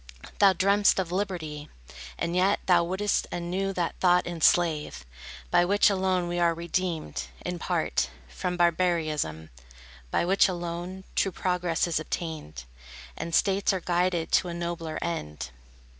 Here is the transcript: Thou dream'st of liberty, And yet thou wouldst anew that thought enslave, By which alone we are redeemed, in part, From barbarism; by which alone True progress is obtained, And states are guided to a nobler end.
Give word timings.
Thou 0.39 0.53
dream'st 0.53 0.97
of 0.97 1.11
liberty, 1.11 1.69
And 2.17 2.35
yet 2.35 2.59
thou 2.65 2.83
wouldst 2.83 3.27
anew 3.31 3.71
that 3.73 3.93
thought 3.99 4.25
enslave, 4.25 5.05
By 5.51 5.63
which 5.63 5.91
alone 5.91 6.27
we 6.27 6.39
are 6.39 6.55
redeemed, 6.55 7.25
in 7.45 7.59
part, 7.59 8.09
From 8.27 8.57
barbarism; 8.57 9.51
by 10.09 10.25
which 10.25 10.47
alone 10.49 11.03
True 11.13 11.31
progress 11.31 11.85
is 11.85 11.99
obtained, 11.99 12.63
And 13.15 13.35
states 13.35 13.73
are 13.73 13.79
guided 13.79 14.31
to 14.31 14.47
a 14.47 14.55
nobler 14.55 14.97
end. 15.03 15.51